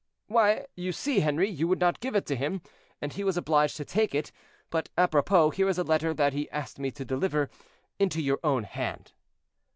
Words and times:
"Why, 0.25 0.65
you 0.75 0.93
see, 0.93 1.19
Henri, 1.19 1.47
you 1.47 1.67
would 1.67 1.79
not 1.79 1.99
give 1.99 2.15
it 2.15 2.25
to 2.25 2.35
him, 2.35 2.63
and 3.03 3.13
he 3.13 3.23
was 3.23 3.37
obliged 3.37 3.77
to 3.77 3.85
take 3.85 4.15
it. 4.15 4.31
But, 4.71 4.89
apropos, 4.97 5.51
here 5.51 5.69
is 5.69 5.77
a 5.77 5.83
letter 5.83 6.11
that 6.11 6.33
he 6.33 6.49
asked 6.49 6.79
me 6.79 6.89
to 6.89 7.05
deliver 7.05 7.51
into 7.99 8.19
your 8.19 8.39
own 8.43 8.63
hand." 8.63 9.11